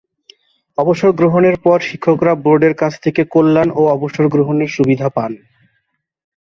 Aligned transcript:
অবসর 0.77 1.11
গ্রহণের 1.11 1.55
পর 1.65 1.77
শিক্ষকরা 1.89 2.33
বোর্ডের 2.43 2.73
কাছ 2.81 2.93
থেকে 3.03 3.21
কল্যাণ 3.33 3.69
ও 3.71 3.81
অবসর 3.95 4.25
গ্রহণের 4.33 4.69
সুবিধা 4.69 5.07
পান। 5.09 5.31